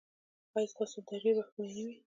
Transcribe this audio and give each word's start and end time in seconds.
ایا 0.55 0.69
ستاسو 0.73 0.97
درې 1.09 1.31
به 1.35 1.43
ښکلې 1.47 1.71
نه 1.77 1.81
وي؟ 1.85 1.95